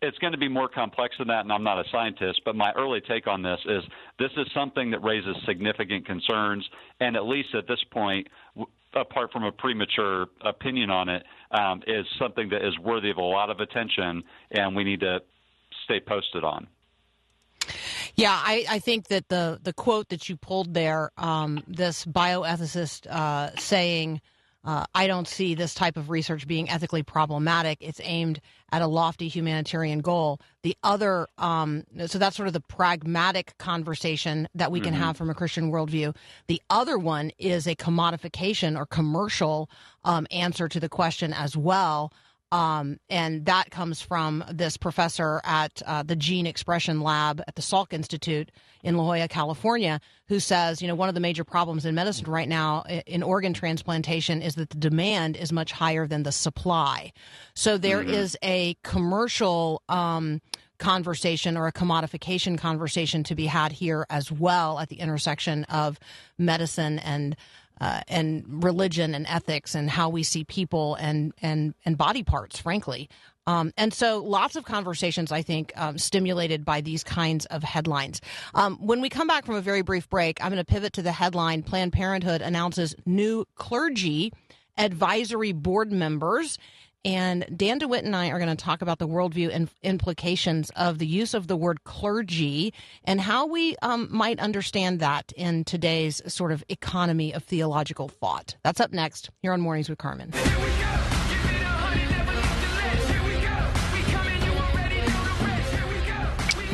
[0.00, 2.72] it's going to be more complex than that, and I'm not a scientist, but my
[2.76, 3.82] early take on this is
[4.18, 6.68] this is something that raises significant concerns,
[7.00, 8.28] and at least at this point,
[8.94, 13.22] apart from a premature opinion on it, um, is something that is worthy of a
[13.22, 15.18] lot of attention, and we need to
[15.84, 16.68] stay posted on.
[18.18, 23.06] Yeah, I, I think that the the quote that you pulled there, um, this bioethicist
[23.06, 24.20] uh, saying,
[24.64, 27.78] uh, "I don't see this type of research being ethically problematic.
[27.80, 28.40] It's aimed
[28.72, 34.48] at a lofty humanitarian goal." The other, um, so that's sort of the pragmatic conversation
[34.52, 36.16] that we can have from a Christian worldview.
[36.48, 39.70] The other one is a commodification or commercial
[40.02, 42.12] um, answer to the question as well.
[42.50, 47.62] Um, and that comes from this professor at uh, the Gene Expression Lab at the
[47.62, 48.50] Salk Institute
[48.82, 52.30] in La Jolla, California, who says, you know, one of the major problems in medicine
[52.30, 57.12] right now in organ transplantation is that the demand is much higher than the supply.
[57.54, 59.82] So there is a commercial.
[59.88, 60.40] Um,
[60.78, 65.98] conversation or a commodification conversation to be had here as well at the intersection of
[66.38, 67.36] medicine and
[67.80, 72.58] uh, and religion and ethics and how we see people and and and body parts,
[72.58, 73.08] frankly.
[73.46, 78.20] Um, and so, lots of conversations, I think, um, stimulated by these kinds of headlines.
[78.54, 81.02] Um, when we come back from a very brief break, I'm going to pivot to
[81.02, 84.34] the headline Planned Parenthood announces new clergy
[84.76, 86.58] advisory board members.
[87.04, 90.98] And Dan DeWitt and I are going to talk about the worldview and implications of
[90.98, 96.20] the use of the word clergy and how we um, might understand that in today's
[96.32, 98.56] sort of economy of theological thought.
[98.64, 100.32] That's up next here on Mornings with Carmen.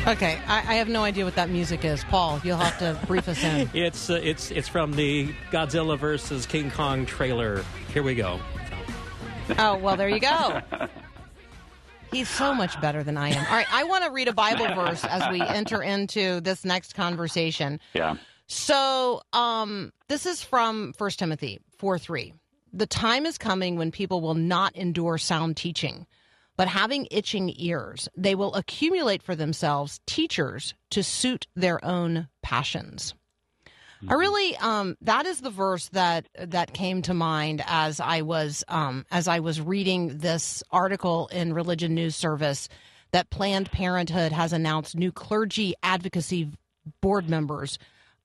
[0.06, 2.04] Okay, I, I have no idea what that music is.
[2.04, 3.70] Paul, you'll have to brief us in.
[3.74, 7.64] It's uh, it's it's from the Godzilla versus King Kong trailer.
[7.92, 8.38] Here we go.
[9.58, 10.60] Oh, well, there you go.
[12.12, 13.44] He's so much better than I am.
[13.46, 16.94] All right, I want to read a Bible verse as we enter into this next
[16.94, 17.80] conversation.
[17.92, 18.16] Yeah.
[18.46, 22.34] So, um, this is from 1 Timothy 4 3.
[22.72, 26.06] The time is coming when people will not endure sound teaching,
[26.56, 33.14] but having itching ears, they will accumulate for themselves teachers to suit their own passions.
[34.08, 38.64] I really um, that is the verse that that came to mind as I was
[38.68, 42.68] um, as I was reading this article in Religion News Service
[43.12, 46.50] that Planned Parenthood has announced new clergy advocacy
[47.00, 47.78] board members,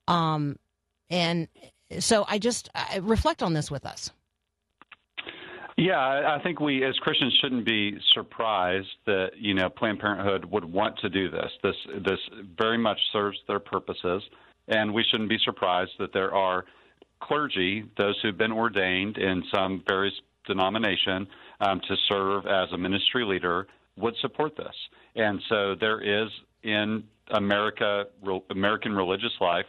[0.08, 0.58] um,
[1.10, 1.48] and
[2.00, 4.12] so I just I reflect on this with us.
[5.78, 10.46] Yeah, I I think we as Christians shouldn't be surprised that you know Planned Parenthood
[10.46, 11.52] would want to do this.
[11.64, 12.20] This this
[12.58, 14.22] very much serves their purposes,
[14.70, 16.66] and we shouldn't be surprised that there are
[17.22, 20.14] clergy, those who've been ordained in some various
[20.46, 21.28] denomination
[21.60, 24.76] um, to serve as a ministry leader, would support this.
[25.16, 26.30] And so there is
[26.64, 29.66] in America, re- American religious life,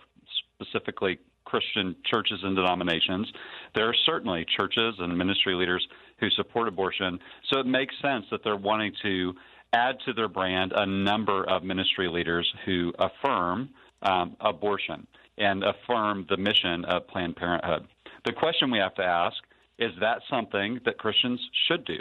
[0.55, 3.31] specifically Christian churches and denominations,
[3.75, 5.87] there are certainly churches and ministry leaders
[6.21, 7.19] who support abortion.
[7.51, 9.35] So it makes sense that they're wanting to
[9.73, 13.71] add to their brand a number of ministry leaders who affirm
[14.03, 15.07] um, abortion
[15.39, 17.87] and affirm the mission of Planned Parenthood.
[18.25, 19.37] The question we have to ask
[19.79, 21.99] is that something that Christians should do?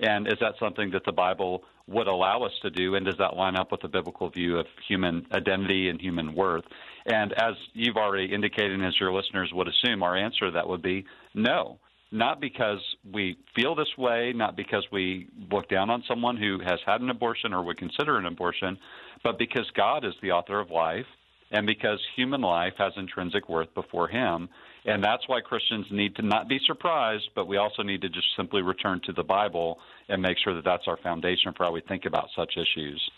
[0.00, 2.94] And is that something that the Bible would allow us to do?
[2.94, 6.64] And does that line up with the biblical view of human identity and human worth?
[7.06, 10.68] And as you've already indicated, and as your listeners would assume, our answer to that
[10.68, 11.78] would be no.
[12.12, 12.80] Not because
[13.12, 17.10] we feel this way, not because we look down on someone who has had an
[17.10, 18.78] abortion or would consider an abortion,
[19.22, 21.06] but because God is the author of life
[21.50, 24.48] and because human life has intrinsic worth before Him.
[24.84, 28.28] And that's why Christians need to not be surprised, but we also need to just
[28.36, 31.82] simply return to the Bible and make sure that that's our foundation for how we
[31.82, 33.10] think about such issues.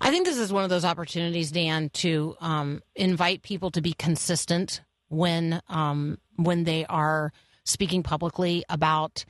[0.00, 3.92] I think this is one of those opportunities, Dan, to um, invite people to be
[3.92, 7.32] consistent when um, when they are
[7.64, 9.24] speaking publicly about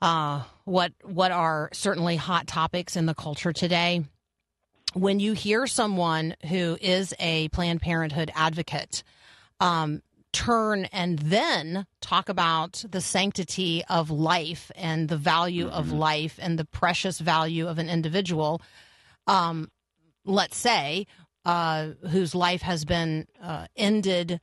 [0.00, 4.04] uh, what what are certainly hot topics in the culture today.
[4.94, 9.02] When you hear someone who is a Planned Parenthood advocate
[9.60, 16.38] um, turn and then talk about the sanctity of life and the value of life
[16.40, 18.62] and the precious value of an individual,
[19.26, 19.70] um,
[20.24, 21.06] let's say,
[21.44, 24.40] uh, whose life has been uh, ended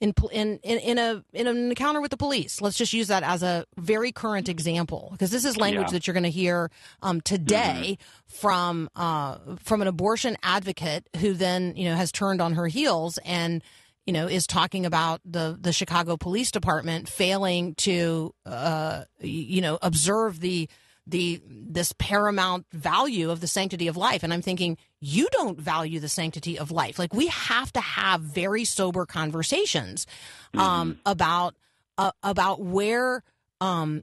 [0.00, 2.60] in, in in a in an encounter with the police.
[2.60, 5.92] Let's just use that as a very current example because this is language Yeah.
[5.92, 6.70] that you're going to hear
[7.00, 12.54] um, today from uh, from an abortion advocate who then you know has turned on
[12.54, 13.62] her heels and
[14.06, 19.78] you know is talking about the the Chicago Police Department failing to uh, you know
[19.80, 20.68] observe the
[21.06, 26.00] the this paramount value of the sanctity of life and i'm thinking you don't value
[26.00, 26.98] the sanctity of life.
[26.98, 30.06] Like we have to have very sober conversations
[30.54, 31.54] um, about
[31.98, 33.22] uh, about where
[33.60, 34.02] um,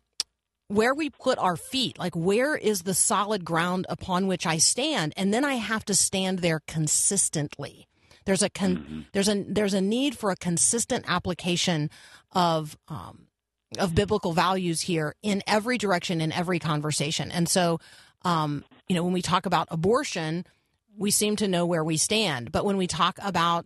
[0.68, 1.98] where we put our feet.
[1.98, 5.14] Like where is the solid ground upon which i stand?
[5.18, 7.88] And then i have to stand there consistently.
[8.26, 11.90] There's a con- there's a there's a need for a consistent application
[12.32, 13.28] of um,
[13.80, 17.32] of biblical values here in every direction in every conversation.
[17.32, 17.80] And so
[18.24, 20.46] um, you know when we talk about abortion
[20.98, 22.52] we seem to know where we stand.
[22.52, 23.66] But when we talk about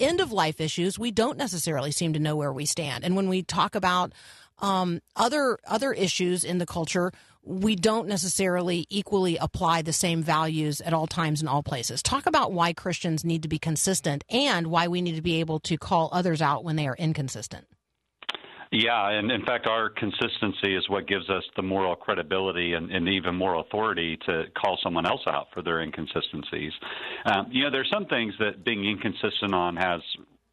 [0.00, 3.04] end of life issues we don't necessarily seem to know where we stand.
[3.04, 4.12] And when we talk about
[4.60, 7.12] um, other other issues in the culture
[7.46, 12.02] we don't necessarily equally apply the same values at all times in all places.
[12.02, 15.60] Talk about why christians need to be consistent and why we need to be able
[15.60, 17.66] to call others out when they are inconsistent
[18.76, 23.08] Yeah, and in fact, our consistency is what gives us the moral credibility and, and
[23.08, 26.72] even more authority to call someone else out for their inconsistencies.
[27.24, 30.00] Um, you know, there's some things that being inconsistent on has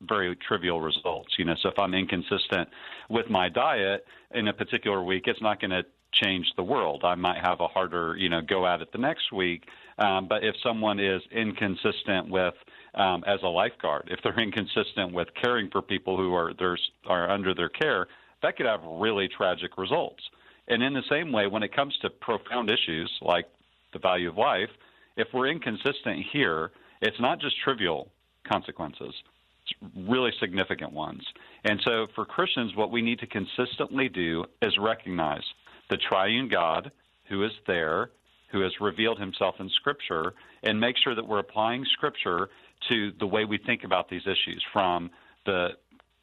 [0.08, 1.30] very trivial results.
[1.40, 2.70] You know, so if I'm inconsistent
[3.10, 4.06] with my diet
[4.36, 5.82] in a particular week, it's not going to
[6.14, 7.02] change the world.
[7.04, 9.64] I might have a harder, you know, go at it the next week.
[9.98, 12.54] Um, but if someone is inconsistent with
[12.96, 17.30] um, as a lifeguard, if they're inconsistent with caring for people who are there's are
[17.30, 18.08] under their care,
[18.44, 20.24] that could have really tragic results.
[20.68, 23.46] And in the same way, when it comes to profound issues like
[23.94, 24.70] the value of life,
[25.18, 26.72] if we're inconsistent here,
[27.02, 28.10] it's not just trivial
[28.50, 29.14] consequences
[29.64, 31.24] it's really significant ones.
[31.64, 35.44] And so for Christians, what we need to consistently do is recognize
[35.90, 36.92] the triune God
[37.30, 38.12] who is there,
[38.52, 40.34] who has revealed himself in Scripture,
[40.64, 42.50] and make sure that we're applying Scripture
[42.90, 45.10] to the way we think about these issues from
[45.46, 45.70] the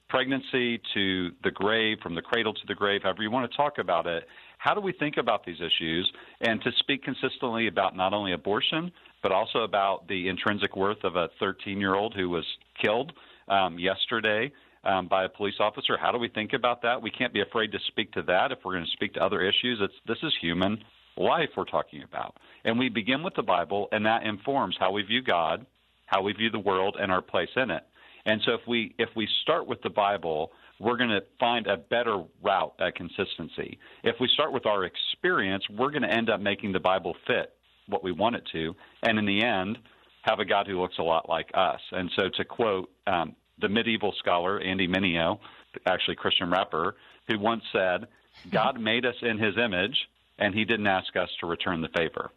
[0.08, 3.78] pregnancy to the grave, from the cradle to the grave, however you want to talk
[3.78, 4.24] about it.
[4.58, 8.90] How do we think about these issues and to speak consistently about not only abortion,
[9.22, 12.44] but also about the intrinsic worth of a 13 year old who was
[12.82, 13.12] killed
[13.48, 14.50] um, yesterday
[14.84, 15.96] um, by a police officer?
[16.00, 17.00] How do we think about that?
[17.00, 19.42] We can't be afraid to speak to that if we're going to speak to other
[19.42, 19.78] issues.
[19.80, 20.78] It's, this is human
[21.16, 22.36] life we're talking about.
[22.64, 25.66] And we begin with the Bible, and that informs how we view God,
[26.08, 27.84] how we view the world, and our place in it.
[28.26, 31.76] And so if we if we start with the Bible, we're going to find a
[31.76, 33.78] better route at consistency.
[34.02, 37.54] If we start with our experience, we're going to end up making the Bible fit
[37.86, 39.78] what we want it to, and in the end,
[40.22, 41.80] have a God who looks a lot like us.
[41.92, 45.38] And so, to quote um, the medieval scholar Andy Mineo,
[45.86, 46.96] actually Christian rapper,
[47.28, 48.06] who once said,
[48.50, 49.96] "God made us in His image,
[50.38, 52.30] and He didn't ask us to return the favor."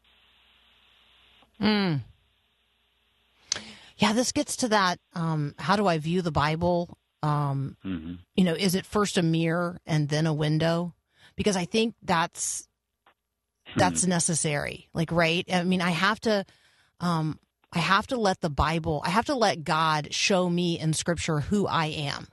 [1.61, 2.01] Mm.
[3.97, 4.99] Yeah, this gets to that.
[5.13, 6.97] Um, how do I view the Bible?
[7.21, 8.13] Um, Mm-hmm.
[8.35, 10.95] You know, is it first a mirror and then a window?
[11.35, 12.67] Because I think that's
[13.77, 14.89] that's necessary.
[14.93, 15.45] Like, right?
[15.51, 16.45] I mean, I have to.
[16.99, 17.39] Um,
[17.73, 19.01] I have to let the Bible.
[19.05, 22.27] I have to let God show me in Scripture who I am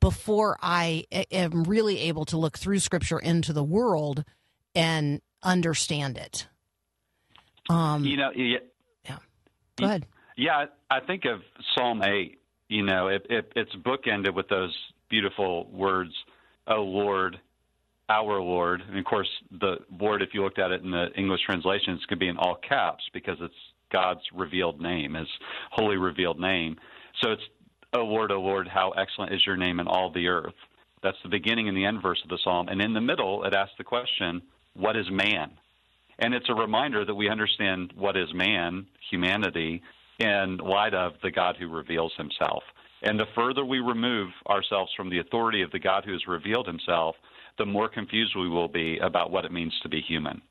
[0.00, 4.24] before I am really able to look through Scripture into the world
[4.74, 6.46] and understand it.
[7.68, 8.30] Um, You know,
[9.78, 10.06] go ahead.
[10.36, 11.40] Yeah, I think of
[11.74, 12.38] Psalm 8.
[12.68, 14.74] You know, it, it, it's bookended with those
[15.08, 16.12] beautiful words,
[16.66, 17.40] "O Lord,
[18.08, 21.40] our Lord." And of course, the word, if you looked at it in the English
[21.46, 23.54] translations, could be in all caps because it's
[23.90, 25.28] God's revealed name, His
[25.70, 26.76] holy revealed name.
[27.22, 27.42] So it's,
[27.94, 30.54] "O Lord, O Lord, how excellent is your name in all the earth."
[31.02, 32.68] That's the beginning and the end verse of the psalm.
[32.68, 34.42] And in the middle, it asks the question,
[34.74, 35.52] "What is man?"
[36.18, 39.82] And it's a reminder that we understand what is man, humanity,
[40.18, 42.62] in light of the God who reveals himself.
[43.02, 46.66] And the further we remove ourselves from the authority of the God who has revealed
[46.66, 47.14] himself,
[47.56, 50.42] the more confused we will be about what it means to be human.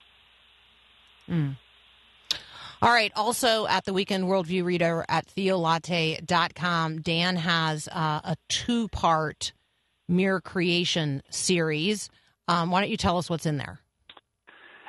[2.82, 3.12] All right.
[3.16, 9.52] Also at the Weekend Worldview Reader at theolatte.com, Dan has uh, a two part
[10.08, 12.10] mirror creation series.
[12.48, 13.82] Um, why don't you tell us what's in there?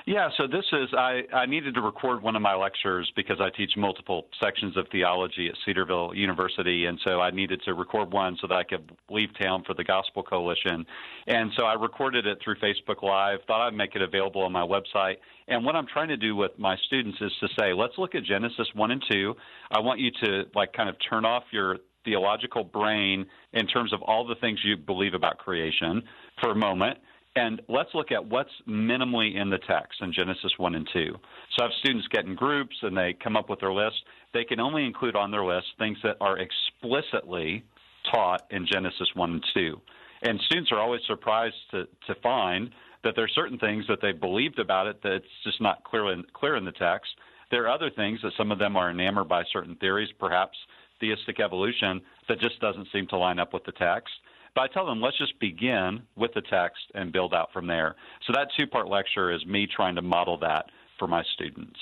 [0.09, 3.51] Yeah, so this is I, I needed to record one of my lectures because I
[3.55, 8.39] teach multiple sections of theology at Cedarville University, and so I needed to record one
[8.41, 10.87] so that I could leave town for the Gospel Coalition.
[11.27, 13.41] And so I recorded it through Facebook Live.
[13.47, 15.17] Thought I'd make it available on my website.
[15.47, 18.25] And what I'm trying to do with my students is to say, let's look at
[18.25, 19.35] Genesis one and two.
[19.71, 24.01] I want you to like kind of turn off your theological brain in terms of
[24.01, 26.03] all the things you believe about creation
[26.41, 26.97] for a moment
[27.39, 31.13] and let's look at what's minimally in the text in Genesis 1 and 2.
[31.13, 31.19] So
[31.61, 33.97] I have students get in groups and they come up with their list.
[34.35, 37.65] They can only include on their list things that are explicitly
[38.11, 39.81] taught in Genesis 1 and 2.
[40.23, 42.71] And students are always surprised to, to find
[43.05, 46.25] that there are certain things that they believed about it that's just not clear in,
[46.33, 47.11] clear in the text.
[47.53, 50.59] There are other things that some of them are enamored by certain theories, perhaps
[50.99, 54.13] theistic evolution, that just doesn't seem to line up with the text.
[54.59, 57.95] But I tell them, let's just begin with the text and build out from there.
[58.27, 60.65] So that two part lecture is me trying to model that
[60.99, 61.79] for my students.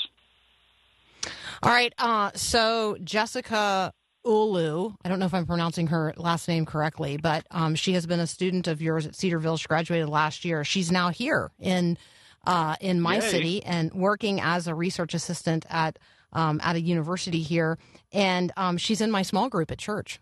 [1.62, 1.94] All right.
[1.96, 3.94] Uh, so Jessica
[4.26, 8.06] Ulu, I don't know if I'm pronouncing her last name correctly, but um, she has
[8.06, 9.56] been a student of yours at Cedarville.
[9.56, 10.62] She graduated last year.
[10.62, 11.96] She's now here in
[12.46, 13.20] uh, in my Yay.
[13.22, 15.98] city and working as a research assistant at
[16.34, 17.78] um, at a university here.
[18.12, 20.20] And um, she's in my small group at church.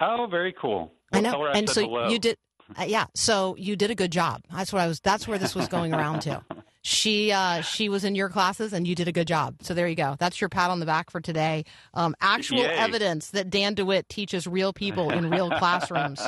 [0.00, 0.92] Oh, very cool.
[1.12, 1.40] I know.
[1.42, 2.08] her and so hello.
[2.08, 2.36] you did,
[2.78, 3.06] uh, yeah.
[3.14, 4.42] So you did a good job.
[4.52, 5.00] That's what I was.
[5.00, 6.42] That's where this was going around to.
[6.82, 9.56] She uh, she was in your classes, and you did a good job.
[9.62, 10.16] So there you go.
[10.18, 11.64] That's your pat on the back for today.
[11.92, 12.68] Um, actual Yay.
[12.68, 16.26] evidence that Dan DeWitt teaches real people in real classrooms,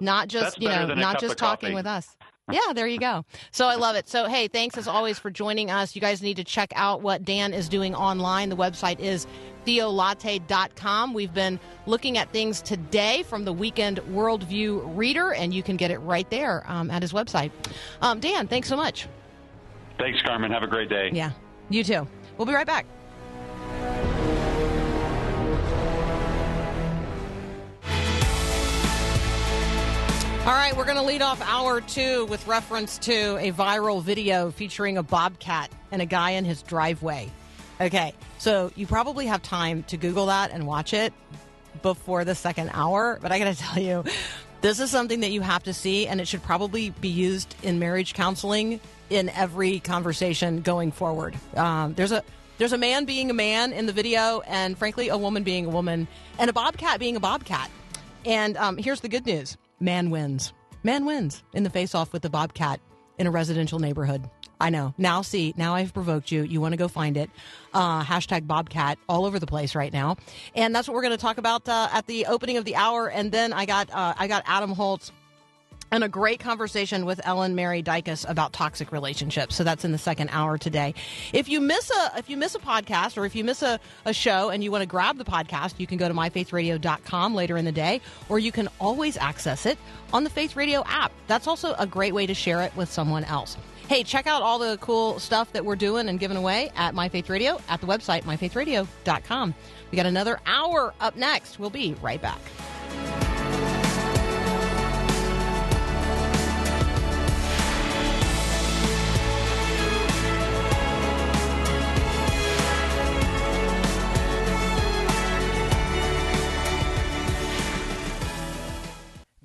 [0.00, 1.74] not just you know, not just talking coffee.
[1.74, 2.16] with us.
[2.50, 3.24] Yeah, there you go.
[3.50, 4.08] So I love it.
[4.08, 5.94] So hey, thanks as always for joining us.
[5.94, 8.48] You guys need to check out what Dan is doing online.
[8.48, 9.26] The website is
[9.66, 11.12] theolatte.com.
[11.12, 15.90] We've been looking at things today from the Weekend Worldview Reader, and you can get
[15.90, 17.50] it right there um, at his website.
[18.00, 19.08] Um, Dan, thanks so much.
[19.98, 20.50] Thanks, Carmen.
[20.52, 21.10] Have a great day.
[21.12, 21.32] Yeah,
[21.68, 22.06] you too.
[22.36, 22.86] We'll be right back.
[30.48, 34.50] All right, we're going to lead off hour two with reference to a viral video
[34.50, 37.30] featuring a bobcat and a guy in his driveway.
[37.82, 41.12] Okay, so you probably have time to Google that and watch it
[41.82, 44.04] before the second hour, but I got to tell you,
[44.62, 47.78] this is something that you have to see, and it should probably be used in
[47.78, 48.80] marriage counseling
[49.10, 51.36] in every conversation going forward.
[51.56, 52.22] Um, there's a
[52.56, 55.70] there's a man being a man in the video, and frankly, a woman being a
[55.70, 57.70] woman, and a bobcat being a bobcat.
[58.24, 60.52] And um, here's the good news: man wins.
[60.82, 62.80] Man wins in the face-off with the bobcat
[63.18, 64.28] in a residential neighborhood.
[64.60, 64.92] I know.
[64.98, 66.42] Now, see, now I've provoked you.
[66.42, 67.30] You want to go find it.
[67.72, 70.16] Uh, hashtag Bobcat all over the place right now,
[70.54, 73.08] and that's what we're going to talk about uh, at the opening of the hour.
[73.08, 75.12] And then I got uh, I got Adam Holz
[75.90, 79.56] and a great conversation with Ellen Mary Dykas about toxic relationships.
[79.56, 80.94] So that's in the second hour today.
[81.32, 84.12] If you miss a if you miss a podcast or if you miss a, a
[84.12, 87.64] show and you want to grab the podcast, you can go to myfaithradio.com later in
[87.64, 89.78] the day, or you can always access it
[90.12, 91.12] on the Faith Radio app.
[91.26, 93.56] That's also a great way to share it with someone else.
[93.88, 97.08] Hey, check out all the cool stuff that we're doing and giving away at My
[97.08, 99.54] Faith Radio at the website myfaithradio.com.
[99.90, 101.58] We got another hour up next.
[101.58, 102.40] We'll be right back.